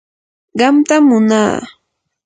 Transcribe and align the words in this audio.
qamtam 0.59 1.03
munaa. 1.09 1.55